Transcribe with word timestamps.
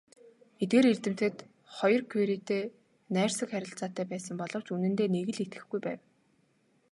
Эдгээр 0.63 0.85
эрдэмтэд 0.91 1.37
хоёр 1.75 2.01
Кюретэй 2.11 2.63
найрсаг 3.15 3.49
харилцаатай 3.51 4.05
байсан 4.11 4.35
боловч 4.39 4.67
үнэндээ 4.75 5.07
нэг 5.15 5.25
л 5.33 5.41
итгэхгүй 5.45 5.79
байв. 5.85 5.99